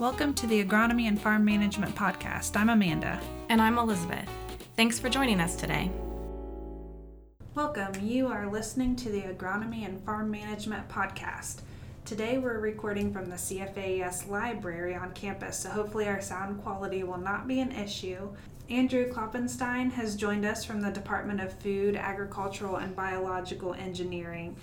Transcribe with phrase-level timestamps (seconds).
[0.00, 2.56] Welcome to the Agronomy and Farm Management Podcast.
[2.56, 3.20] I'm Amanda.
[3.48, 4.28] And I'm Elizabeth.
[4.76, 5.90] Thanks for joining us today.
[7.56, 7.90] Welcome.
[8.00, 11.62] You are listening to the Agronomy and Farm Management Podcast.
[12.04, 17.18] Today we're recording from the CFAES library on campus, so hopefully our sound quality will
[17.18, 18.30] not be an issue.
[18.70, 24.54] Andrew Klopfenstein has joined us from the Department of Food, Agricultural, and Biological Engineering.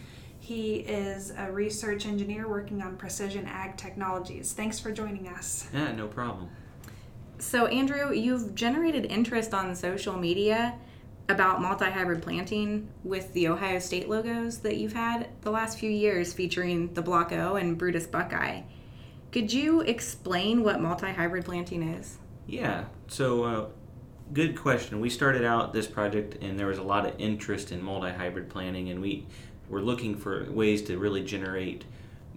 [0.45, 4.53] He is a research engineer working on precision ag technologies.
[4.53, 5.67] Thanks for joining us.
[5.73, 6.49] Yeah, no problem.
[7.39, 10.75] So, Andrew, you've generated interest on social media
[11.29, 15.89] about multi hybrid planting with the Ohio State logos that you've had the last few
[15.89, 18.61] years featuring the Block O and Brutus Buckeye.
[19.31, 22.19] Could you explain what multi hybrid planting is?
[22.45, 23.65] Yeah, so uh,
[24.31, 24.99] good question.
[24.99, 28.47] We started out this project and there was a lot of interest in multi hybrid
[28.47, 29.25] planting, and we
[29.69, 31.85] we're looking for ways to really generate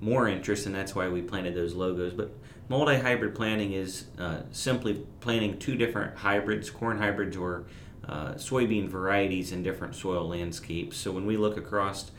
[0.00, 2.14] more interest, and that's why we planted those logos.
[2.14, 2.32] But
[2.68, 7.64] multi-hybrid planting is uh, simply planting two different hybrids, corn hybrids or
[8.08, 10.96] uh, soybean varieties in different soil landscapes.
[10.96, 12.10] So when we look across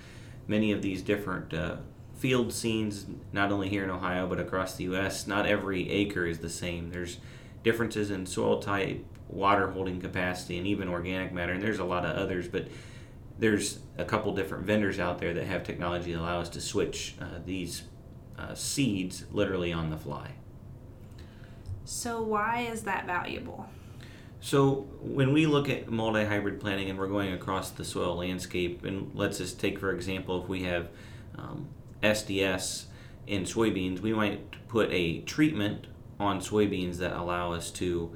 [0.47, 1.77] many of these different uh,
[2.15, 6.39] field scenes, not only here in Ohio but across the U.S., not every acre is
[6.39, 6.91] the same.
[6.91, 7.17] There's
[7.63, 12.05] differences in soil type, water holding capacity, and even organic matter, and there's a lot
[12.05, 12.67] of others, but
[13.39, 17.15] there's a couple different vendors out there that have technology that allow us to switch
[17.21, 17.83] uh, these
[18.37, 20.31] uh, seeds literally on the fly.
[21.85, 23.67] So, why is that valuable?
[24.41, 28.83] So, when we look at multi hybrid planting and we're going across the soil landscape,
[28.83, 30.89] and let's just take for example, if we have
[31.37, 31.67] um,
[32.03, 32.85] SDS
[33.25, 35.87] in soybeans, we might put a treatment
[36.19, 38.15] on soybeans that allow us to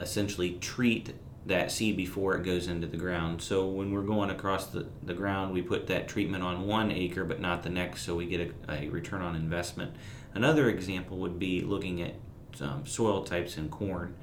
[0.00, 1.14] essentially treat
[1.46, 3.40] that seed before it goes into the ground.
[3.40, 7.24] So when we're going across the, the ground, we put that treatment on one acre
[7.24, 9.94] but not the next, so we get a, a return on investment.
[10.34, 12.14] Another example would be looking at
[12.60, 14.14] um, soil types in corn.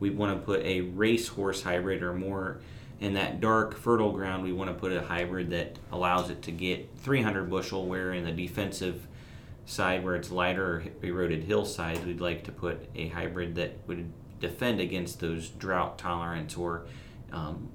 [0.00, 2.60] We want to put a racehorse hybrid or more
[3.00, 4.42] in that dark, fertile ground.
[4.42, 8.24] We want to put a hybrid that allows it to get 300 bushel, where in
[8.24, 9.06] the defensive
[9.66, 14.80] side where it's lighter eroded hillside, we'd like to put a hybrid that would defend
[14.80, 16.86] against those drought tolerance or
[17.32, 17.70] um,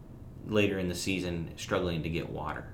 [0.47, 2.65] later in the season struggling to get water.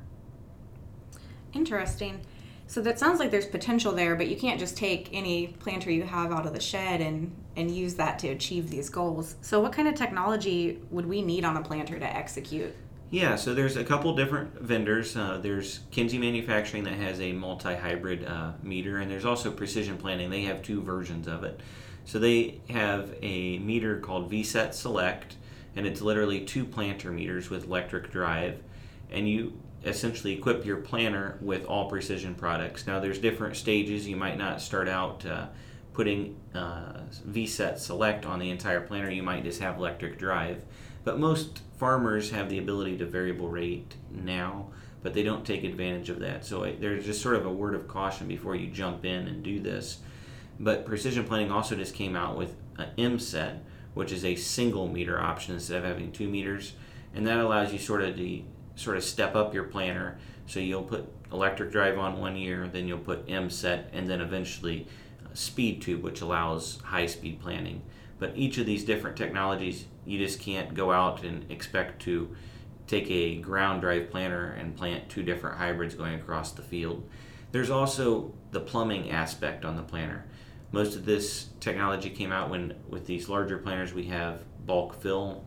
[1.54, 2.22] Interesting.
[2.68, 6.04] So that sounds like there's potential there, but you can't just take any planter you
[6.04, 9.36] have out of the shed and, and use that to achieve these goals.
[9.42, 12.76] So, what kind of technology would we need on a planter to execute?
[13.10, 15.16] Yeah, so there's a couple different vendors.
[15.16, 19.98] Uh, there's Kinze Manufacturing that has a multi hybrid uh, meter, and there's also Precision
[19.98, 20.30] Planting.
[20.30, 21.62] They have two versions of it.
[22.04, 25.38] So they have a meter called VSET Select,
[25.76, 28.62] and it's literally two planter meters with electric drive,
[29.10, 32.88] and you essentially equip your planter with all precision products.
[32.88, 34.08] Now there's different stages.
[34.08, 35.48] You might not start out uh,
[35.94, 39.12] putting uh, VSET Select on the entire planter.
[39.12, 40.64] You might just have electric drive,
[41.08, 44.68] but most farmers have the ability to variable rate now
[45.08, 46.46] but they don't take advantage of that.
[46.46, 49.62] So there's just sort of a word of caution before you jump in and do
[49.62, 50.00] this.
[50.60, 53.60] But Precision Planting also just came out with an mSet,
[53.94, 56.74] which is a single meter option instead of having two meters,
[57.16, 58.42] and that allows you sort of to
[58.76, 60.18] sort of step up your planter.
[60.46, 64.88] So you'll put electric drive on one year, then you'll put mSet, and then eventually
[65.24, 67.82] uh, SpeedTube, which allows high speed planting.
[68.20, 72.36] But each of these different technologies, you just can't go out and expect to
[72.88, 77.08] take a ground drive planter and plant two different hybrids going across the field.
[77.52, 80.26] There's also the plumbing aspect on the planter.
[80.72, 85.44] Most of this technology came out when, with these larger planters, we have bulk fill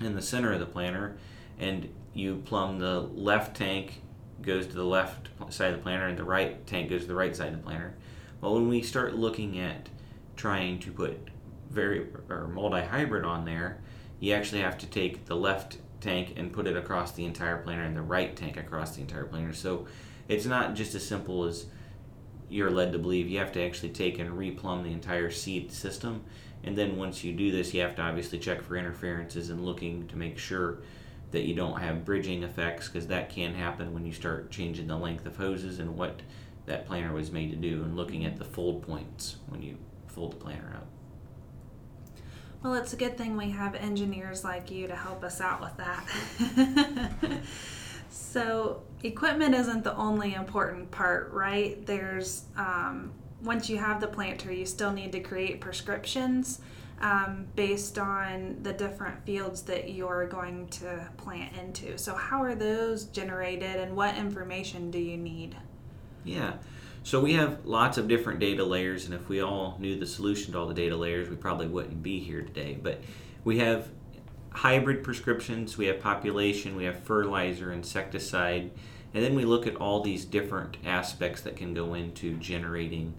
[0.00, 1.16] in the center of the planter,
[1.58, 4.02] and you plumb the left tank
[4.42, 7.14] goes to the left side of the planter, and the right tank goes to the
[7.14, 7.94] right side of the planter.
[8.40, 9.88] Well, when we start looking at
[10.36, 11.30] trying to put
[11.74, 13.78] very or multi hybrid on there,
[14.20, 17.84] you actually have to take the left tank and put it across the entire planter,
[17.84, 19.52] and the right tank across the entire planter.
[19.52, 19.86] So
[20.28, 21.66] it's not just as simple as
[22.48, 26.22] you're led to believe you have to actually take and replumb the entire seed system.
[26.62, 30.06] And then once you do this, you have to obviously check for interferences and looking
[30.08, 30.78] to make sure
[31.30, 34.96] that you don't have bridging effects because that can happen when you start changing the
[34.96, 36.20] length of hoses and what
[36.66, 40.32] that planter was made to do and looking at the fold points when you fold
[40.32, 40.86] the planter up.
[42.64, 45.76] Well, it's a good thing we have engineers like you to help us out with
[45.76, 47.42] that.
[48.10, 51.84] so, equipment isn't the only important part, right?
[51.84, 53.12] There's um,
[53.42, 56.60] once you have the planter, you still need to create prescriptions
[57.02, 61.98] um, based on the different fields that you're going to plant into.
[61.98, 65.54] So, how are those generated and what information do you need?
[66.24, 66.54] Yeah.
[67.04, 70.54] So we have lots of different data layers, and if we all knew the solution
[70.54, 72.78] to all the data layers, we probably wouldn't be here today.
[72.82, 73.02] But
[73.44, 73.88] we have
[74.52, 78.70] hybrid prescriptions, we have population, we have fertilizer, insecticide,
[79.12, 83.12] and then we look at all these different aspects that can go into generating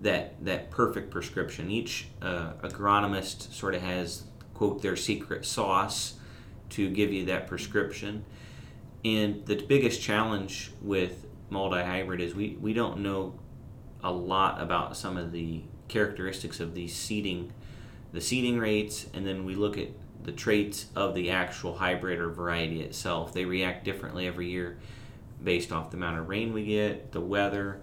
[0.00, 1.70] that that perfect prescription.
[1.70, 6.14] Each uh, agronomist sort of has quote their secret sauce
[6.70, 8.24] to give you that prescription.
[9.04, 13.38] And the biggest challenge with multi-hybrid is we, we don't know
[14.02, 17.52] a lot about some of the characteristics of these seeding
[18.12, 19.88] the seeding rates and then we look at
[20.22, 23.32] the traits of the actual hybrid or variety itself.
[23.32, 24.78] They react differently every year
[25.42, 27.80] based off the amount of rain we get the weather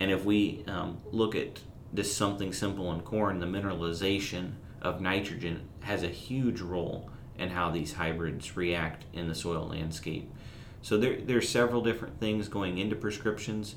[0.00, 1.60] and if we um, look at
[1.92, 4.52] this something simple in corn the mineralization
[4.82, 10.30] of nitrogen has a huge role in how these hybrids react in the soil landscape
[10.82, 13.74] so there, there are several different things going into prescriptions.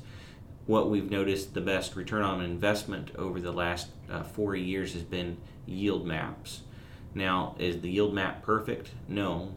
[0.66, 5.02] What we've noticed the best return on investment over the last uh, four years has
[5.02, 6.62] been yield maps.
[7.14, 8.90] Now, is the yield map perfect?
[9.08, 9.54] No.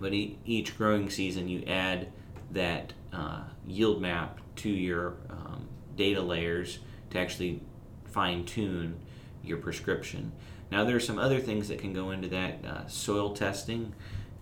[0.00, 2.12] But e- each growing season, you add
[2.50, 6.80] that uh, yield map to your um, data layers
[7.10, 7.60] to actually
[8.06, 8.98] fine tune
[9.42, 10.32] your prescription.
[10.70, 13.94] Now, there are some other things that can go into that uh, soil testing.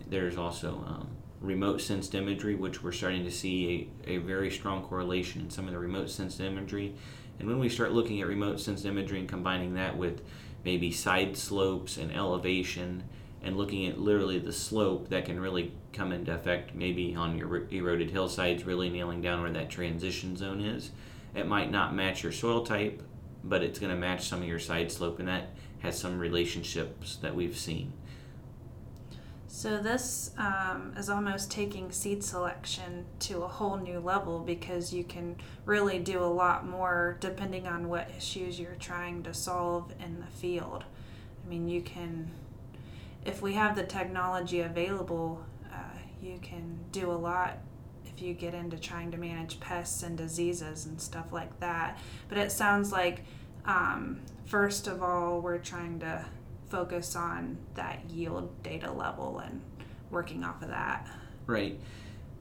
[0.07, 1.09] There's also um,
[1.41, 5.67] remote sensed imagery, which we're starting to see a, a very strong correlation in some
[5.67, 6.93] of the remote sensed imagery.
[7.39, 10.21] And when we start looking at remote sensed imagery and combining that with
[10.65, 13.03] maybe side slopes and elevation
[13.41, 17.67] and looking at literally the slope that can really come into effect maybe on your
[17.71, 20.91] eroded hillsides, really nailing down where that transition zone is.
[21.33, 23.01] It might not match your soil type,
[23.43, 27.15] but it's going to match some of your side slope, and that has some relationships
[27.17, 27.93] that we've seen.
[29.51, 35.03] So this um, is almost taking seed selection to a whole new level because you
[35.03, 40.19] can really do a lot more depending on what issues you're trying to solve in
[40.19, 40.83] the field.
[41.43, 42.29] I mean, you can,
[43.25, 45.43] if we have the technology available,
[45.73, 47.57] uh, you can do a lot
[48.05, 51.97] if you get into trying to manage pests and diseases and stuff like that.
[52.29, 53.25] But it sounds like,
[53.65, 56.23] um, first of all, we're trying to
[56.69, 59.61] focus on that yield data level and
[60.11, 61.07] working off of that.
[61.45, 61.79] Right.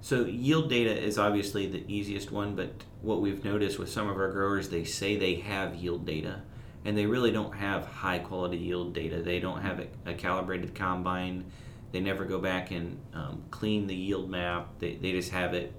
[0.01, 4.17] So yield data is obviously the easiest one, but what we've noticed with some of
[4.17, 6.43] our growers, they say they have yield data,
[6.85, 9.23] and they really don't have high quality yield data.
[9.23, 11.51] They don't have a, a calibrated combine.
[11.91, 14.69] They never go back and um, clean the yield map.
[14.79, 15.73] They, they just have it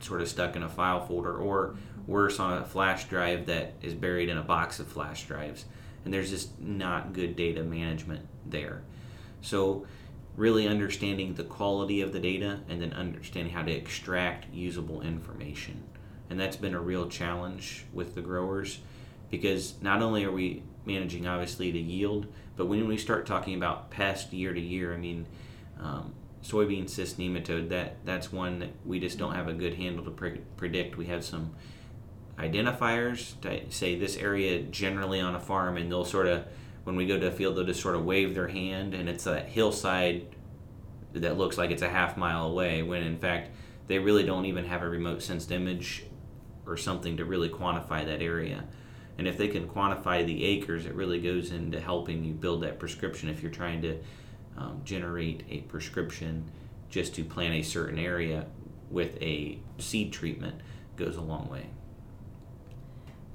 [0.00, 3.94] sort of stuck in a file folder, or worse, on a flash drive that is
[3.94, 5.64] buried in a box of flash drives
[6.04, 8.82] and there's just not good data management there.
[9.40, 9.86] So,
[10.36, 15.82] really understanding the quality of the data and then understanding how to extract usable information.
[16.28, 18.80] And that's been a real challenge with the growers
[19.30, 23.90] because not only are we managing obviously the yield, but when we start talking about
[23.90, 25.26] pest year to year, I mean,
[25.80, 30.04] um, soybean cyst nematode, that, that's one that we just don't have a good handle
[30.04, 30.96] to pre- predict.
[30.96, 31.54] We have some
[32.38, 36.44] identifiers to say this area generally on a farm, and they'll sort of,
[36.84, 39.24] when we go to a field, they'll just sort of wave their hand, and it's
[39.24, 40.26] that hillside
[41.12, 43.50] that looks like it's a half mile away, when in fact
[43.86, 46.04] they really don't even have a remote sensed image
[46.66, 48.64] or something to really quantify that area.
[49.16, 52.80] And if they can quantify the acres, it really goes into helping you build that
[52.80, 53.98] prescription if you're trying to
[54.56, 56.50] um, generate a prescription
[56.88, 58.46] just to plant a certain area
[58.90, 60.60] with a seed treatment
[60.96, 61.66] goes a long way.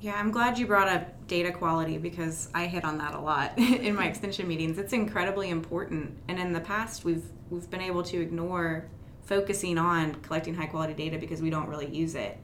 [0.01, 3.57] Yeah, I'm glad you brought up data quality because I hit on that a lot
[3.57, 4.77] in my extension meetings.
[4.77, 8.87] It's incredibly important, and in the past we've we've been able to ignore
[9.23, 12.37] focusing on collecting high quality data because we don't really use it.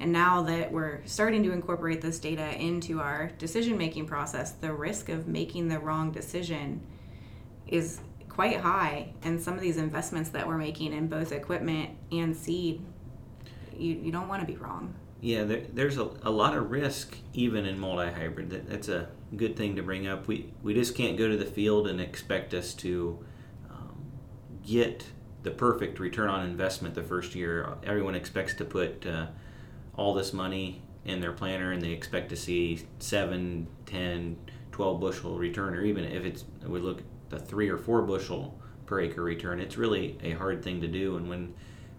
[0.00, 4.72] And now that we're starting to incorporate this data into our decision making process, the
[4.72, 6.84] risk of making the wrong decision
[7.68, 9.14] is quite high.
[9.22, 12.84] And some of these investments that we're making in both equipment and seed,
[13.74, 14.94] you, you don't want to be wrong.
[15.26, 18.48] Yeah, there, there's a, a lot of risk even in multi-hybrid.
[18.50, 20.28] That, that's a good thing to bring up.
[20.28, 23.18] We we just can't go to the field and expect us to
[23.68, 24.04] um,
[24.64, 25.04] get
[25.42, 27.76] the perfect return on investment the first year.
[27.82, 29.26] Everyone expects to put uh,
[29.96, 34.36] all this money in their planter and they expect to see 7, 10,
[34.70, 38.56] 12 bushel return, or even if it's we look the three or four bushel
[38.86, 39.58] per acre return.
[39.58, 41.52] It's really a hard thing to do, and when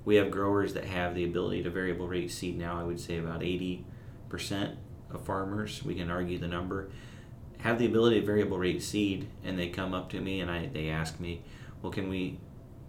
[0.07, 2.79] we have growers that have the ability to variable rate seed now.
[2.79, 3.83] I would say about 80%
[5.11, 6.89] of farmers, we can argue the number,
[7.57, 10.67] have the ability to variable rate seed, and they come up to me and I,
[10.67, 11.41] they ask me,
[11.81, 12.39] well, can we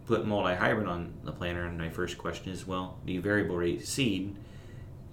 [0.07, 1.65] put multi hybrid on the planter?
[1.65, 4.37] And my first question is, well, do you variable rate seed?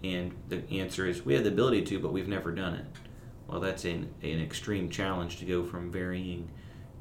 [0.04, 2.86] And the answer is we have the ability to, but we've never done it.
[3.48, 6.52] Well, that's an, an extreme challenge to go from varying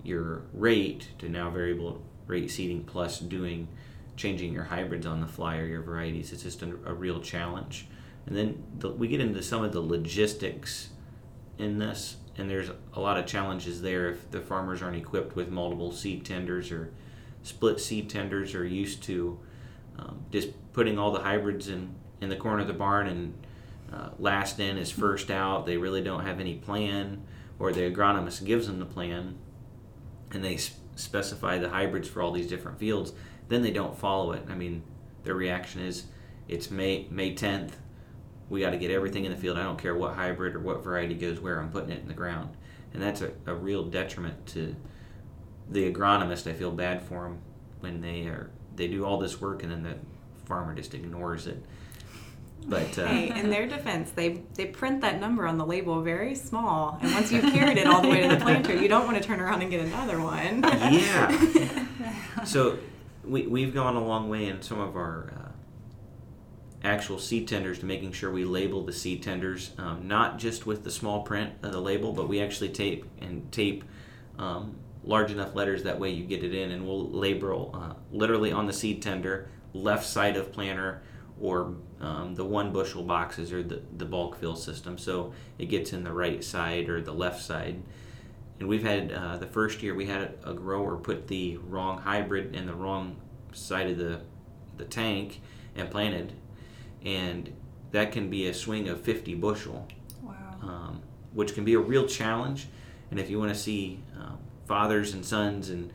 [0.02, 3.68] your rate to now variable rate seeding plus doing
[4.16, 6.32] changing your hybrids on the fly or your varieties.
[6.32, 7.88] It's just a, a real challenge.
[8.26, 10.90] And then the, we get into some of the logistics
[11.58, 15.50] in this, and there's a lot of challenges there if the farmers aren't equipped with
[15.50, 16.92] multiple seed tenders or
[17.42, 19.38] split seed tenders or used to
[19.98, 23.46] um, just putting all the hybrids in, in the corner of the barn and
[23.92, 25.66] uh, last in is first out.
[25.66, 27.22] They really don't have any plan,
[27.58, 29.38] or the agronomist gives them the plan,
[30.32, 33.12] and they sp- specify the hybrids for all these different fields.
[33.48, 34.42] Then they don't follow it.
[34.48, 34.82] I mean,
[35.24, 36.04] their reaction is,
[36.48, 37.72] "It's May May 10th.
[38.48, 39.58] We got to get everything in the field.
[39.58, 41.58] I don't care what hybrid or what variety goes where.
[41.60, 42.56] I'm putting it in the ground."
[42.92, 44.76] And that's a, a real detriment to
[45.68, 46.48] the agronomist.
[46.48, 47.38] I feel bad for them
[47.80, 49.94] when they are they do all this work and then the
[50.46, 51.62] farmer just ignores it.
[52.66, 56.34] But uh, hey, in their defense, they they print that number on the label very
[56.34, 59.18] small, and once you've carried it all the way to the planter, you don't want
[59.18, 60.62] to turn around and get another one.
[60.62, 61.86] yeah.
[62.44, 62.78] So
[63.26, 67.86] we we've gone a long way in some of our uh, actual seed tenders to
[67.86, 71.72] making sure we label the seed tenders um, not just with the small print of
[71.72, 73.84] the label, but we actually tape and tape.
[74.38, 78.52] Um, large enough letters that way you get it in and we'll label uh, literally
[78.52, 81.02] on the seed tender left side of planter
[81.40, 85.92] or um, the one bushel boxes or the, the bulk fill system so it gets
[85.92, 87.82] in the right side or the left side
[88.58, 92.54] and we've had uh, the first year we had a grower put the wrong hybrid
[92.54, 93.16] in the wrong
[93.52, 94.20] side of the
[94.76, 95.40] the tank
[95.76, 96.32] and planted.
[97.04, 97.52] And
[97.92, 99.86] that can be a swing of 50 bushel.
[100.22, 100.34] Wow.
[100.62, 102.68] um, which can be a real challenge.
[103.10, 105.92] And if you want to see um, fathers and sons and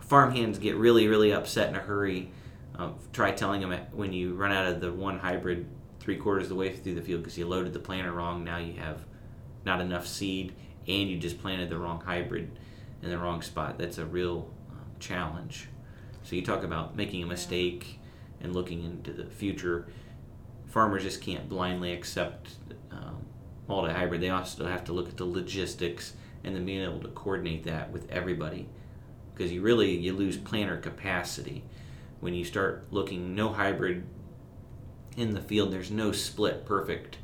[0.00, 2.30] farm hands get really really upset in a hurry
[2.78, 5.68] uh, try telling them when you run out of the one hybrid
[6.00, 8.56] three quarters of the way through the field because you loaded the planter wrong now
[8.56, 9.04] you have
[9.66, 10.54] not enough seed
[10.88, 12.50] and you just planted the wrong hybrid
[13.02, 13.78] in the wrong spot.
[13.78, 15.68] That's a real um, challenge.
[16.22, 18.00] So you talk about making a mistake
[18.40, 19.88] and looking into the future.
[20.66, 22.50] Farmers just can't blindly accept
[22.90, 23.24] um,
[23.66, 24.20] multi-hybrid.
[24.20, 26.14] They also have to look at the logistics
[26.44, 28.68] and then being able to coordinate that with everybody.
[29.34, 31.64] Because you really you lose planter capacity.
[32.20, 34.04] When you start looking no hybrid
[35.16, 37.18] in the field there's no split perfect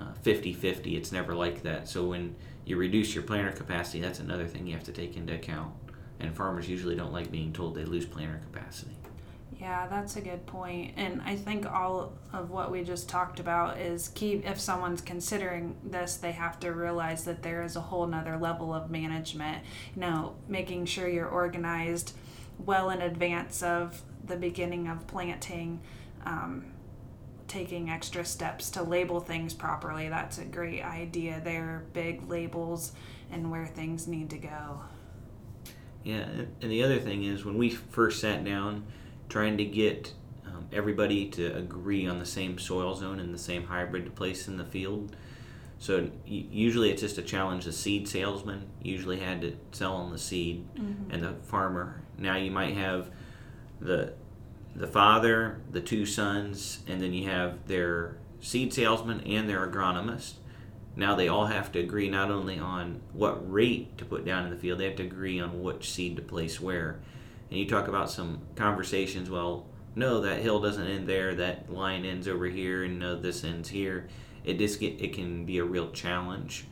[0.00, 1.88] uh, 50-50 it's never like that.
[1.88, 2.36] So when
[2.70, 5.72] you reduce your planter capacity that's another thing you have to take into account
[6.20, 8.96] and farmers usually don't like being told they lose planter capacity
[9.58, 10.94] Yeah, that's a good point.
[10.96, 14.40] And I think all of what we just talked about is key.
[14.42, 18.72] If someone's considering this, they have to realize that there is a whole nother level
[18.72, 19.62] of management.
[19.94, 22.14] You know, making sure you're organized
[22.58, 25.80] well in advance of the beginning of planting,
[26.24, 26.72] um,
[27.50, 30.08] taking extra steps to label things properly.
[30.08, 31.84] That's a great idea there.
[31.92, 32.92] Big labels
[33.32, 34.80] and where things need to go.
[36.04, 36.28] Yeah,
[36.60, 38.84] and- the other thing is when we first sat down,
[39.28, 40.14] trying to get
[40.46, 44.46] um, everybody to agree on the same soil zone and the same hybrid to place
[44.46, 45.16] in the field.
[45.80, 47.64] So usually it's just a challenge.
[47.64, 52.02] The seed salesman usually had to sell on the seed, and the farmer.
[52.18, 53.10] Now you might have
[53.80, 54.12] the
[54.74, 60.34] the father, the two sons, and then you have their seed salesman and their agronomist.
[60.96, 64.50] Now they all have to agree not only on what rate to put down in
[64.50, 67.00] the field, they have to agree on which seed to place where.
[67.50, 72.04] And you talk about some conversations, well, no, that hill doesn't end there, that line
[72.04, 74.08] ends over here, and no, this ends here.
[74.44, 76.66] It just get it can be a real challenge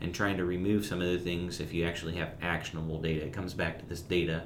[0.00, 3.24] and trying to remove some of the things if you actually have actionable data.
[3.24, 4.44] It comes back to this data,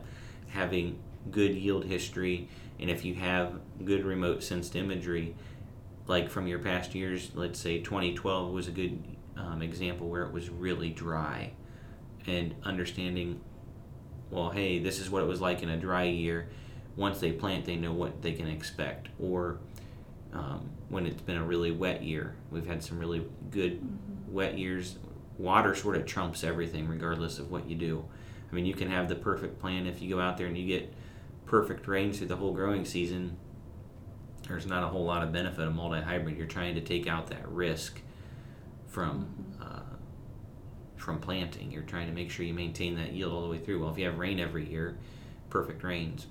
[0.49, 0.99] having
[1.31, 3.55] good yield history, and if you have
[3.85, 5.35] good remote sensed imagery,
[6.07, 9.03] like from your past years, let's say 2012 was a good
[9.37, 11.53] um, example where it was really dry,
[12.27, 13.41] and understanding,
[14.31, 16.49] well, hey, this is what it was like in a dry year.
[16.97, 19.09] Once they plant, they know what they can expect.
[19.21, 19.59] Or
[20.33, 23.81] um, when it's been a really wet year, we've had some really good
[24.29, 24.99] wet years.
[25.39, 28.05] Water sort of trumps everything, regardless of what you do.
[28.51, 30.67] I mean, you can have the perfect plan if you go out there and you
[30.67, 30.93] get
[31.47, 33.37] perfect rains through the whole growing season.
[34.47, 36.37] There's not a whole lot of benefit of multi-hybrid.
[36.37, 38.01] You're trying to take out that risk
[38.87, 39.81] from uh,
[40.97, 41.71] from planting.
[41.71, 43.81] You're trying to make sure you maintain that yield all the way through.
[43.81, 44.99] Well, if you have rain every year,
[45.51, 46.27] perfect rains,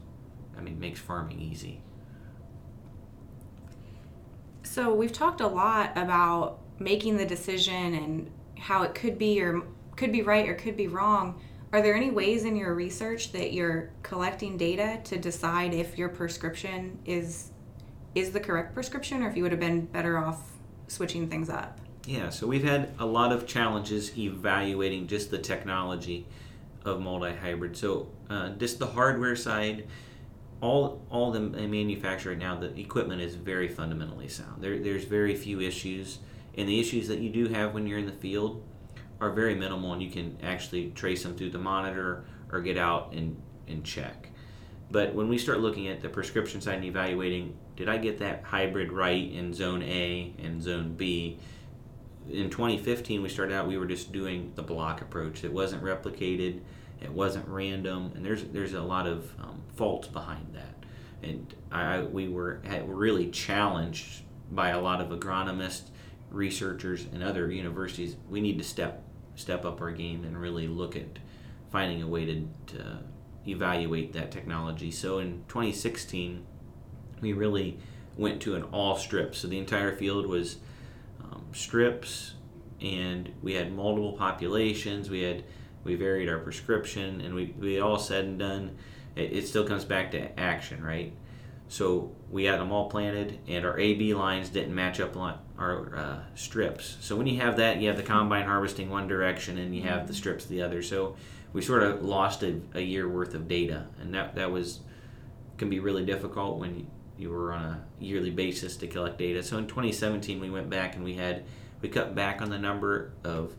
[0.57, 1.81] I mean, makes farming easy.
[4.63, 9.62] So we've talked a lot about making the decision and how it could be or
[9.95, 11.39] could be right or could be wrong.
[11.75, 16.08] Are there any ways in your research that you're collecting data to decide if your
[16.08, 17.51] prescription is
[18.15, 20.53] is the correct prescription or if you would have been better off
[20.88, 21.82] switching things up.
[22.05, 26.25] Yeah, so we've had a lot of challenges evaluating just the technology
[26.86, 27.75] of multi-hybrid.
[27.75, 29.86] So uh, just the hardware side,
[30.62, 34.63] all all the manufacturing now, the equipment is very fundamentally sound.
[34.63, 36.20] There, there's very few issues,
[36.58, 38.63] and the issues that you do have when you're in the field
[39.22, 43.13] are very minimal, and you can actually trace them through the monitor or get out
[43.13, 44.29] and and check.
[44.91, 48.43] But when we start looking at the prescription side and evaluating, did I get that
[48.43, 51.39] hybrid right in zone A and zone B?
[52.29, 55.43] In 2015, we started out, we were just doing the block approach.
[55.43, 56.62] It wasn't replicated,
[57.01, 60.75] it wasn't random, and there's there's a lot of um, faults behind that.
[61.24, 65.89] And I, we were really challenged by a lot of agronomists,
[66.29, 68.15] researchers, and other universities.
[68.29, 69.03] We need to step
[69.36, 71.20] step up our game and really look at
[71.72, 73.00] finding a way to, to
[73.48, 74.92] evaluate that technology.
[74.92, 76.46] So in 2016,
[77.22, 77.80] we really
[78.18, 79.39] went to an all strips.
[79.39, 80.58] So the entire field was
[81.22, 82.34] um, strips,
[82.82, 85.10] and we had multiple populations.
[85.10, 85.44] We had
[85.84, 88.77] we varied our prescription, and we we all said and done.
[89.15, 91.13] It, it still comes back to action, right?
[91.68, 95.15] So we had them all planted, and our AB lines didn't match up
[95.57, 96.97] our uh, strips.
[97.00, 100.07] So when you have that, you have the combine harvesting one direction, and you have
[100.07, 100.81] the strips the other.
[100.81, 101.15] So
[101.53, 104.81] we sort of lost a, a year worth of data, and that that was
[105.57, 106.85] can be really difficult when you,
[107.17, 109.41] you were on a yearly basis to collect data.
[109.41, 111.45] So in 2017, we went back and we had
[111.81, 113.53] we cut back on the number of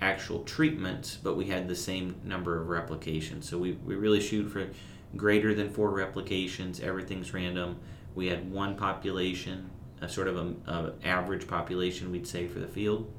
[0.00, 3.48] actual treatments, but we had the same number of replications.
[3.48, 4.68] So we, we really shoot for
[5.16, 6.80] greater than four replications.
[6.80, 7.78] Everything's random.
[8.14, 12.66] We had one population, a sort of a, a average population, we'd say for the
[12.66, 13.10] field,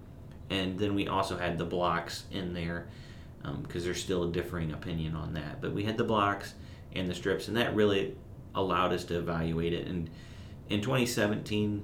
[0.50, 2.88] and then we also had the blocks in there
[3.42, 5.62] because um, there's still a differing opinion on that.
[5.62, 6.54] But we had the blocks
[6.94, 8.16] and the strips, and that really
[8.54, 9.88] allowed us to evaluate it.
[9.88, 10.10] And
[10.70, 11.84] in 2017,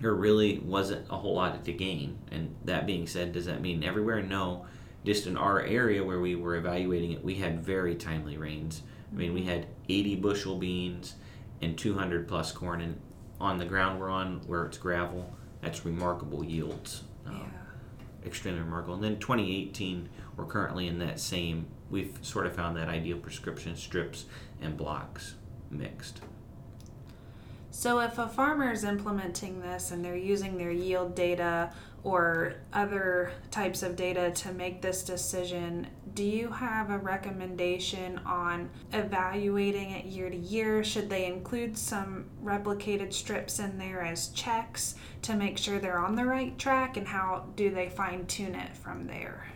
[0.00, 2.18] there really wasn't a whole lot to gain.
[2.30, 4.22] And that being said, does that mean everywhere?
[4.22, 4.66] No.
[5.04, 8.82] Just in our area where we were evaluating it, we had very timely rains.
[9.12, 11.14] I mean, we had 80 bushel beans
[11.62, 12.80] and 200 plus corn.
[12.80, 13.00] And
[13.40, 17.02] on the ground we're on, where it's gravel, that's remarkable yields.
[17.26, 18.26] Um, yeah.
[18.28, 18.94] Extremely remarkable.
[18.94, 23.76] And then 2018, we're currently in that same, we've sort of found that ideal prescription
[23.76, 24.26] strips
[24.60, 25.34] and blocks
[25.70, 26.20] mixed.
[27.70, 31.70] So, if a farmer is implementing this and they're using their yield data
[32.06, 38.70] or other types of data to make this decision, do you have a recommendation on
[38.92, 40.84] evaluating it year to year?
[40.84, 46.14] Should they include some replicated strips in there as checks to make sure they're on
[46.14, 46.96] the right track?
[46.96, 49.48] And how do they fine tune it from there?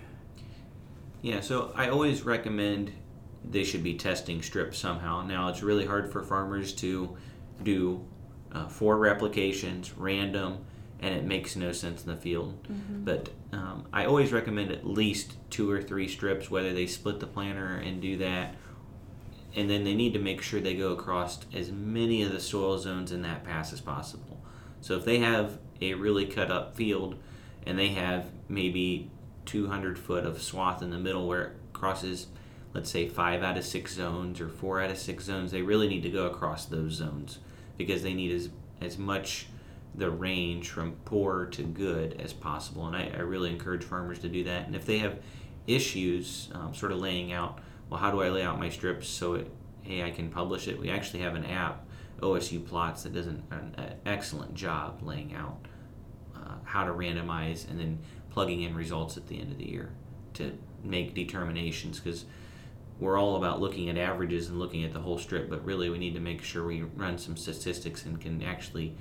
[1.23, 2.91] Yeah, so I always recommend
[3.49, 5.25] they should be testing strips somehow.
[5.25, 7.17] Now, it's really hard for farmers to
[7.63, 8.05] do
[8.51, 10.65] uh, four replications, random,
[11.01, 12.63] and it makes no sense in the field.
[12.65, 13.05] Mm-hmm.
[13.05, 17.27] But um, I always recommend at least two or three strips, whether they split the
[17.27, 18.55] planter and do that.
[19.57, 22.79] And then they need to make sure they go across as many of the soil
[22.79, 24.41] zones in that pass as possible.
[24.81, 27.17] So if they have a really cut up field
[27.67, 29.11] and they have maybe
[29.47, 32.27] 200 foot of swath in the middle where it crosses,
[32.75, 35.51] let's say, five out of six zones or four out of six zones.
[35.51, 37.39] They really need to go across those zones
[37.77, 39.47] because they need as, as much
[39.95, 42.87] the range from poor to good as possible.
[42.87, 44.67] And I, I really encourage farmers to do that.
[44.67, 45.19] And if they have
[45.67, 49.35] issues, um, sort of laying out, well, how do I lay out my strips so
[49.35, 49.51] it,
[49.83, 50.79] hey, I can publish it?
[50.79, 51.87] We actually have an app,
[52.21, 55.59] OSU Plots, that does an, an excellent job laying out
[56.37, 57.99] uh, how to randomize and then
[58.31, 59.91] plugging in results at the end of the year
[60.35, 62.25] to make determinations because
[63.01, 65.99] we're all about looking at averages and looking at the whole strip, but really we
[65.99, 68.95] need to make sure we run some statistics and can actually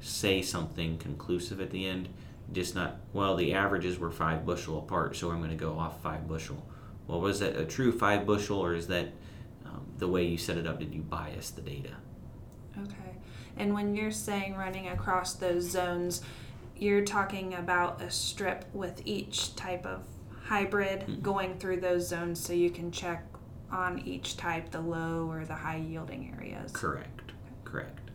[0.00, 2.08] say something conclusive at the end.
[2.52, 6.02] Just not, well, the averages were five bushel apart, so I'm going to go off
[6.02, 6.66] five bushel.
[7.06, 9.08] Well, was that a true five bushel, or is that
[9.66, 10.78] um, the way you set it up?
[10.78, 11.90] Did you bias the data?
[12.82, 13.16] Okay.
[13.56, 16.22] And when you're saying running across those zones,
[16.76, 20.04] you're talking about a strip with each type of
[20.44, 21.20] hybrid mm-hmm.
[21.20, 23.24] going through those zones so you can check
[23.70, 26.72] on each type the low or the high yielding areas.
[26.72, 27.32] Correct.
[27.64, 28.07] Correct.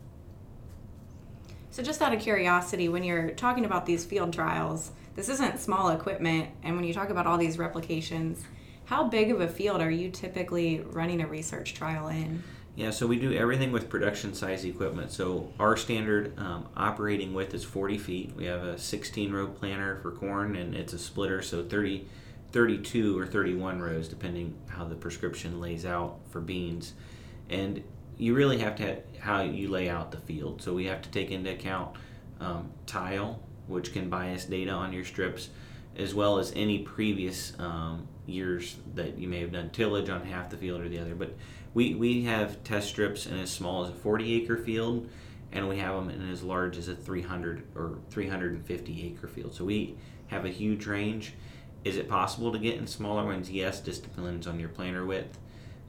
[1.74, 5.88] So, just out of curiosity, when you're talking about these field trials, this isn't small
[5.88, 8.44] equipment, and when you talk about all these replications,
[8.84, 12.44] how big of a field are you typically running a research trial in?
[12.76, 15.10] Yeah, so we do everything with production size equipment.
[15.10, 18.36] So our standard um, operating width is 40 feet.
[18.36, 22.06] We have a 16 row planter for corn, and it's a splitter, so 30,
[22.52, 26.92] 32 or 31 rows, depending how the prescription lays out for beans.
[27.50, 27.82] And
[28.18, 30.60] you really have to have how you lay out the field.
[30.60, 31.96] So we have to take into account
[32.40, 35.48] um, tile, which can bias data on your strips,
[35.96, 40.50] as well as any previous um, years that you may have done tillage on half
[40.50, 41.14] the field or the other.
[41.14, 41.34] But
[41.72, 45.08] we, we have test strips in as small as a 40 acre field,
[45.52, 49.54] and we have them in as large as a 300 or 350 acre field.
[49.54, 49.96] So we
[50.26, 51.32] have a huge range.
[51.82, 53.50] Is it possible to get in smaller ones?
[53.50, 55.38] Yes, just depends on your planter width.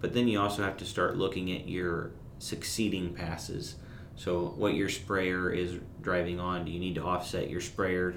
[0.02, 3.76] But then you also have to start looking at your succeeding passes.
[4.16, 8.16] So what your sprayer is driving on, do you need to offset your sprayer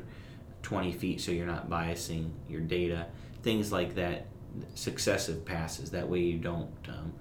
[0.62, 3.06] 20 feet so you're not biasing your data?
[3.42, 4.26] Things like that,
[4.74, 5.90] successive passes.
[5.90, 7.12] That way you don't um,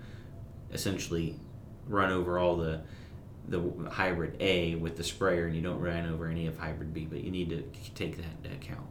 [0.72, 1.39] essentially
[1.88, 2.82] run over all the
[3.48, 7.08] the hybrid A with the sprayer and you don't run over any of hybrid B,
[7.10, 7.63] but you need to
[7.96, 8.86] take that into account.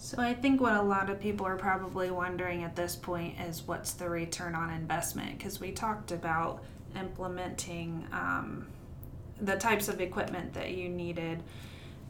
[0.00, 3.62] So I think what a lot of people are probably wondering at this point is
[3.66, 5.36] what's the return on investment?
[5.36, 6.62] Because we talked about
[6.96, 8.68] implementing um,
[9.40, 11.42] the types of equipment that you needed,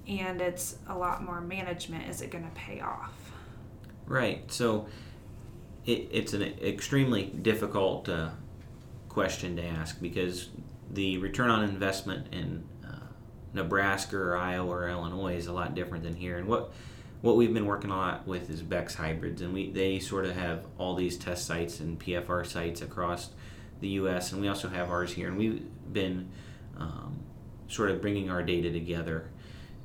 [0.07, 2.09] and it's a lot more management.
[2.11, 3.33] Is it going to pay off?
[4.07, 4.53] Right.
[4.53, 4.87] So
[5.87, 8.29] it, it's an extremely difficult uh,
[9.09, 10.51] question to ask because
[10.91, 12.99] the return on investment in uh,
[13.55, 16.37] Nebraska or Iowa or Illinois is a lot different than here.
[16.37, 16.71] And what
[17.21, 20.37] what we've been working a lot with is Beck's hybrids, and we they sort of
[20.37, 23.31] have all these test sites and PFR sites across
[23.81, 24.33] the U.S.
[24.33, 26.31] and we also have ours here, and we've been
[26.77, 27.21] um,
[27.69, 29.31] sort of bringing our data together.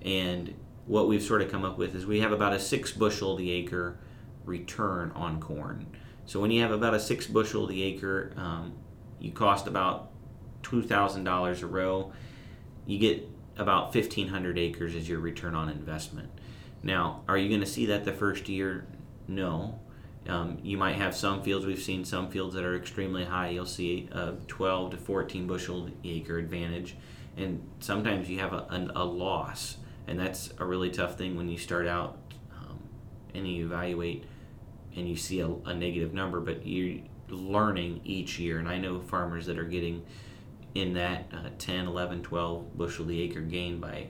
[0.02, 0.54] And
[0.86, 3.52] what we've sort of come up with is we have about a six bushel the
[3.52, 3.98] acre
[4.46, 5.88] return on corn.
[6.26, 8.74] So when you have about a six bushel the acre, um,
[9.20, 10.12] you cost about
[10.62, 12.12] two thousand dollars a row.
[12.86, 16.30] You get about fifteen hundred acres as your return on investment.
[16.84, 18.86] Now, are you going to see that the first year?
[19.28, 19.80] No.
[20.28, 23.50] Um, you might have some fields, we've seen some fields that are extremely high.
[23.50, 26.96] You'll see a 12 to 14 bushel acre advantage.
[27.36, 29.78] And sometimes you have a, a, a loss.
[30.08, 32.18] And that's a really tough thing when you start out
[32.58, 32.80] um,
[33.34, 34.26] and you evaluate
[34.96, 38.60] and you see a, a negative number, but you're learning each year.
[38.60, 40.06] And I know farmers that are getting
[40.76, 44.08] in that uh, 10, 11, 12 bushel the acre gain by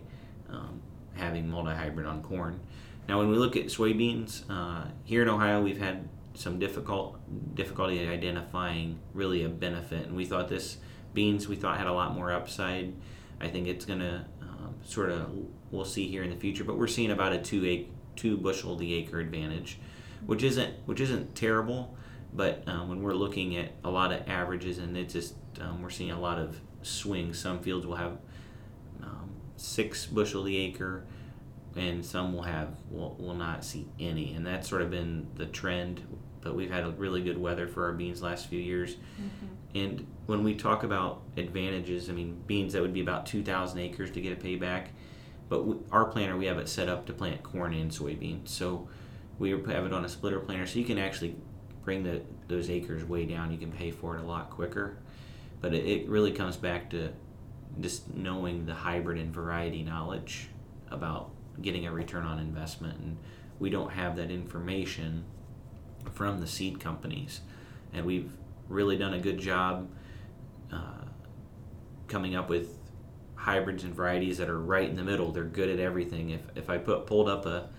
[0.50, 0.82] um,
[1.16, 2.60] having multi-hybrid on corn.
[3.08, 7.20] Now, when we look at soybeans uh, here in Ohio, we've had some difficult
[7.56, 10.78] difficulty identifying really a benefit, and we thought this
[11.14, 12.94] beans we thought had a lot more upside.
[13.40, 15.30] I think it's to um, sort of
[15.72, 18.76] we'll see here in the future, but we're seeing about a two acre, two bushel
[18.76, 19.80] the acre advantage,
[20.26, 21.96] which isn't which isn't terrible,
[22.34, 25.90] but um, when we're looking at a lot of averages and it's just um, we're
[25.90, 27.38] seeing a lot of swings.
[27.38, 28.18] Some fields will have
[29.56, 31.06] six bushel the acre,
[31.76, 35.46] and some will have will, will not see any, and that's sort of been the
[35.46, 36.02] trend.
[36.42, 39.48] But we've had a really good weather for our beans last few years, mm-hmm.
[39.76, 43.80] and when we talk about advantages, I mean beans that would be about two thousand
[43.80, 44.88] acres to get a payback,
[45.48, 48.90] but we, our planter we have it set up to plant corn and soybeans, so
[49.40, 51.36] we have it on a splitter planter, so you can actually
[51.86, 53.52] bring the those acres way down.
[53.52, 54.98] You can pay for it a lot quicker,
[55.62, 57.14] but it, it really comes back to
[57.80, 60.50] just knowing the hybrid and variety knowledge
[60.90, 61.32] about
[61.62, 63.18] getting a return on investment and
[63.60, 65.24] we don't have that information
[66.12, 67.42] from the seed companies.
[67.94, 68.32] And we've
[68.68, 69.90] really done a good job
[70.72, 71.06] uh,
[72.08, 72.78] coming up with
[73.36, 75.32] hybrids and varieties that are right in the middle.
[75.32, 76.32] They're good at everything.
[76.32, 77.70] If, if i put pulled up a,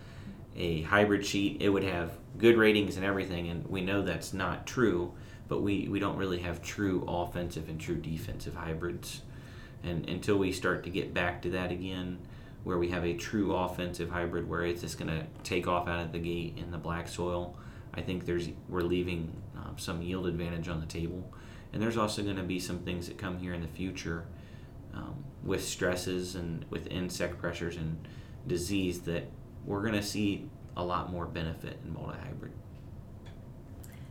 [0.57, 4.67] a hybrid sheet it would have good ratings and everything and we know that's not
[4.67, 5.13] true
[5.47, 9.23] but we, we don't really have true offensive and true defensive hybrids
[9.85, 12.18] and until we start to get back to that again,
[12.64, 16.01] where we have a true offensive hybrid where it's just going to take off out
[16.01, 17.57] of the gate in the black soil,
[17.92, 21.31] I think there's we're leaving um, some yield advantage on the table.
[21.73, 24.25] And there's also going to be some things that come here in the future
[24.94, 27.99] um, with stresses and with insect pressures and
[28.47, 29.25] disease that
[29.64, 32.53] we're going to see a lot more benefit in multi-hybrid.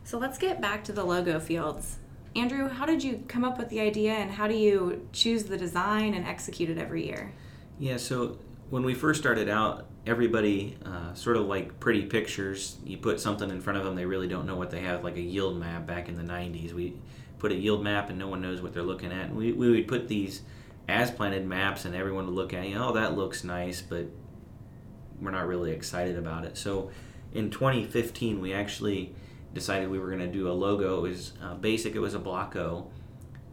[0.04, 1.98] So let's get back to the logo fields.
[2.36, 5.56] Andrew, how did you come up with the idea and how do you choose the
[5.56, 7.32] design and execute it every year?
[7.78, 8.38] Yeah, so
[8.70, 12.76] when we first started out, everybody uh, sort of like pretty pictures.
[12.84, 15.16] You put something in front of them, they really don't know what they have, like
[15.16, 16.72] a yield map back in the 90s.
[16.72, 16.94] We
[17.38, 19.26] put a yield map and no one knows what they're looking at.
[19.26, 20.42] And we, we would put these
[20.88, 24.06] as planted maps and everyone would look at it, oh, that looks nice, but
[25.20, 26.56] we're not really excited about it.
[26.56, 26.90] So
[27.32, 29.14] in 2015, we actually
[29.54, 30.98] decided we were going to do a logo.
[30.98, 32.90] It was uh, basic, it was a block O,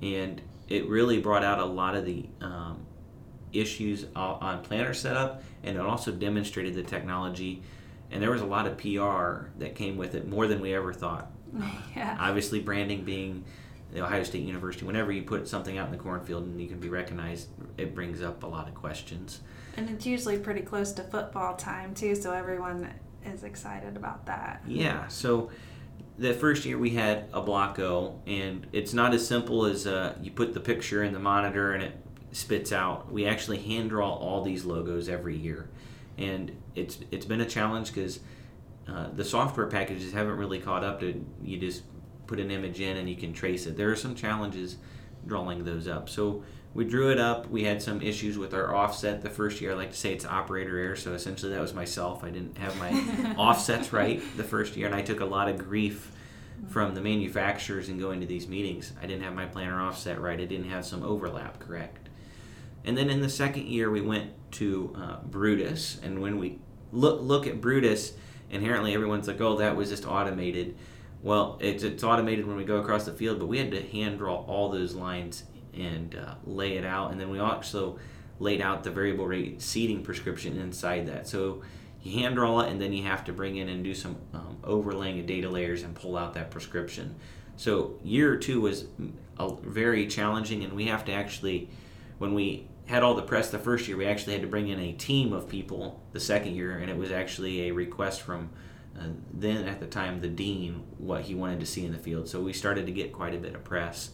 [0.01, 2.85] and it really brought out a lot of the um,
[3.53, 7.61] issues on planner setup, and it also demonstrated the technology.
[8.09, 10.93] And there was a lot of PR that came with it, more than we ever
[10.93, 11.31] thought.
[11.95, 12.15] Yeah.
[12.19, 13.43] Obviously, branding being
[13.91, 16.79] the Ohio State University, whenever you put something out in the cornfield and you can
[16.79, 19.41] be recognized, it brings up a lot of questions.
[19.75, 22.89] And it's usually pretty close to football time too, so everyone
[23.25, 24.61] is excited about that.
[24.65, 25.07] Yeah.
[25.09, 25.51] So
[26.21, 30.15] the first year we had a block O, and it's not as simple as uh,
[30.21, 31.93] you put the picture in the monitor and it
[32.31, 33.12] spits out.
[33.12, 35.67] We actually hand draw all these logos every year,
[36.19, 38.19] and it's it's been a challenge because
[38.88, 41.81] uh, the software packages haven't really caught up to you just
[42.27, 43.75] put an image in and you can trace it.
[43.75, 44.77] There are some challenges
[45.25, 46.07] drawing those up.
[46.07, 47.49] So we drew it up.
[47.49, 49.71] We had some issues with our offset the first year.
[49.71, 50.95] I like to say it's operator error.
[50.95, 52.23] So essentially, that was myself.
[52.23, 55.57] I didn't have my offsets right the first year, and I took a lot of
[55.57, 56.12] grief
[56.69, 58.93] from the manufacturers and going to these meetings.
[59.01, 60.39] I didn't have my planner offset right.
[60.39, 62.10] I didn't have some overlap correct.
[62.86, 66.60] And then in the second year, we went to uh, Brutus, and when we
[66.93, 68.13] look look at Brutus,
[68.49, 70.77] inherently everyone's like, "Oh, that was just automated."
[71.21, 74.17] Well, it's, it's automated when we go across the field, but we had to hand
[74.17, 77.12] draw all those lines and uh, lay it out.
[77.12, 77.99] And then we also
[78.39, 81.27] laid out the variable rate seeding prescription inside that.
[81.27, 81.62] So
[82.01, 84.57] you hand draw it, and then you have to bring in and do some um,
[84.63, 87.15] overlaying of data layers and pull out that prescription.
[87.57, 88.86] So year two was
[89.38, 91.69] a, very challenging, and we have to actually,
[92.17, 94.79] when we had all the press the first year, we actually had to bring in
[94.79, 98.49] a team of people the second year, and it was actually a request from
[98.99, 99.03] uh,
[99.34, 102.27] then at the time the dean what he wanted to see in the field.
[102.27, 104.10] So we started to get quite a bit of press.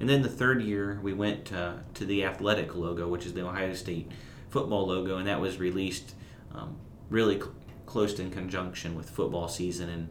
[0.00, 3.46] And then the third year we went uh, to the athletic logo, which is the
[3.46, 4.10] Ohio State
[4.50, 6.14] football logo, and that was released
[6.54, 6.76] um,
[7.10, 7.54] really cl-
[7.86, 10.08] close in conjunction with football season, and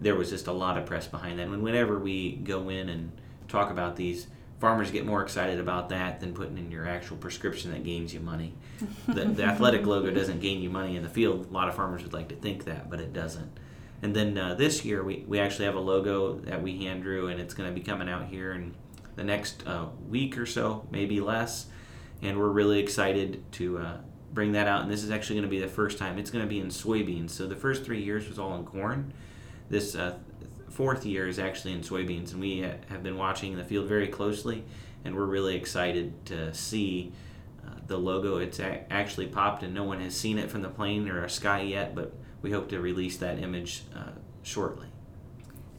[0.00, 1.48] there was just a lot of press behind that.
[1.48, 3.12] And whenever we go in and
[3.48, 4.26] talk about these
[4.62, 8.20] farmers get more excited about that than putting in your actual prescription that gains you
[8.20, 8.54] money.
[9.08, 11.48] The, the athletic logo doesn't gain you money in the field.
[11.50, 13.58] A lot of farmers would like to think that, but it doesn't.
[14.02, 17.26] And then uh, this year, we, we actually have a logo that we hand drew,
[17.26, 18.72] and it's going to be coming out here in
[19.16, 21.66] the next uh, week or so, maybe less.
[22.22, 23.96] And we're really excited to uh,
[24.32, 24.82] bring that out.
[24.82, 26.18] And this is actually going to be the first time.
[26.18, 27.30] It's going to be in soybeans.
[27.30, 29.12] So the first three years was all in corn.
[29.68, 30.18] This uh,
[30.70, 34.64] fourth year is actually in soybeans, and we have been watching the field very closely,
[35.04, 37.12] and we're really excited to see
[37.66, 38.38] uh, the logo.
[38.38, 41.30] It's a- actually popped, and no one has seen it from the plane or a
[41.30, 44.91] sky yet, but we hope to release that image uh, shortly.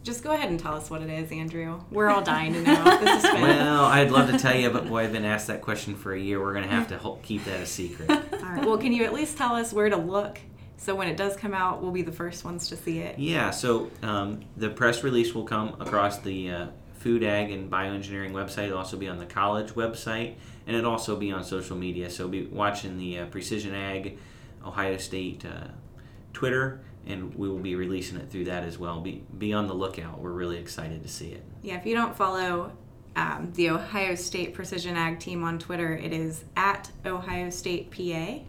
[0.04, 1.82] Just go ahead and tell us what it is, Andrew.
[1.90, 2.84] We're all dying to know.
[3.00, 5.96] This is well, I'd love to tell you, but boy, I've been asked that question
[5.96, 6.42] for a year.
[6.42, 8.10] We're going to have to keep that a secret.
[8.34, 8.66] All right.
[8.66, 10.40] Well, can you at least tell us where to look
[10.84, 13.18] so when it does come out, we'll be the first ones to see it.
[13.18, 13.52] Yeah.
[13.52, 18.66] So um, the press release will come across the uh, Food Ag and Bioengineering website.
[18.66, 20.36] It'll also be on the college website,
[20.68, 22.10] and it'll also be on social media.
[22.10, 24.18] So be watching the uh, Precision Ag
[24.66, 25.68] Ohio State uh,
[26.34, 29.02] Twitter, and we will be releasing it through that as well.
[29.02, 30.20] Be be on the lookout.
[30.20, 31.44] We're really excited to see it.
[31.62, 31.78] Yeah.
[31.78, 32.72] If you don't follow.
[33.16, 35.96] Um, the Ohio State Precision Ag team on Twitter.
[35.96, 38.44] It is at Ohio State PA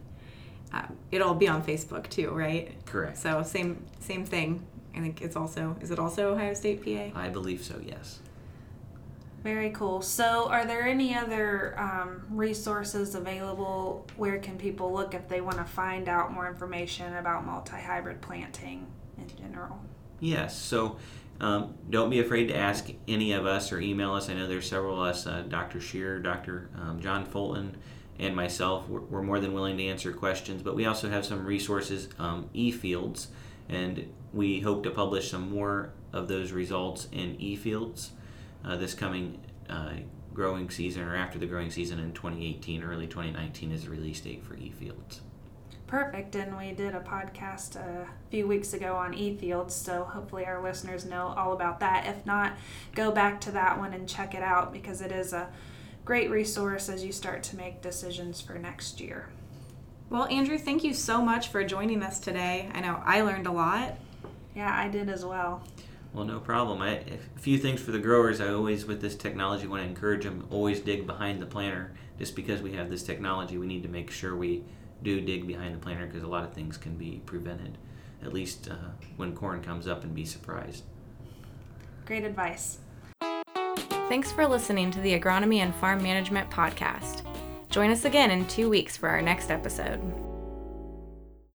[0.75, 2.73] um, it'll be on Facebook too, right?
[2.85, 3.19] Correct.
[3.19, 4.67] So same same thing.
[4.95, 7.19] I think it's also is it also Ohio State PA?
[7.19, 7.81] I believe so.
[7.85, 8.19] Yes.
[9.45, 10.01] Very cool.
[10.01, 14.07] So, are there any other um, resources available?
[14.17, 18.23] Where can people look if they want to find out more information about multi hybrid
[18.23, 18.87] planting
[19.19, 19.79] in general?
[20.19, 20.57] Yes.
[20.57, 20.97] So,
[21.43, 24.31] um, don't be afraid to ask any of us or email us.
[24.31, 25.79] I know there's several of us, uh, Dr.
[25.79, 26.71] Shearer, Dr.
[26.81, 27.77] Um, John Fulton,
[28.19, 28.89] and myself.
[28.89, 32.49] We're, we're, more than willing to answer questions, but we also have some resources, um,
[32.55, 33.27] eFields,
[33.69, 38.09] and we hope to publish some more of those results in eFields
[38.65, 39.93] uh, this coming uh,
[40.33, 44.45] growing season or after the growing season in 2018, early 2019 is the release date
[44.45, 45.21] for eFields.
[45.87, 50.63] Perfect, and we did a podcast a few weeks ago on eFields, so hopefully our
[50.63, 52.07] listeners know all about that.
[52.07, 52.57] If not,
[52.95, 55.49] go back to that one and check it out because it is a
[56.05, 59.29] great resource as you start to make decisions for next year.
[60.11, 62.69] Well, Andrew, thank you so much for joining us today.
[62.73, 63.97] I know I learned a lot.
[64.55, 65.63] Yeah, I did as well.
[66.15, 66.81] Well, no problem.
[66.81, 66.91] I,
[67.37, 68.41] a few things for the growers.
[68.41, 71.93] I always, with this technology, want to encourage them always dig behind the planter.
[72.19, 74.63] Just because we have this technology, we need to make sure we
[75.03, 77.77] do dig behind the planter because a lot of things can be prevented.
[78.23, 80.85] At least uh, when corn comes up, and be surprised.
[82.07, 82.79] Great advice.
[84.09, 87.23] Thanks for listening to the Agronomy and Farm Management Podcast.
[87.71, 90.01] Join us again in two weeks for our next episode.